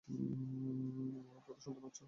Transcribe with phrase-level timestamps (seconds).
[0.07, 1.99] আমার কথা শুনতে পাচ্ছ?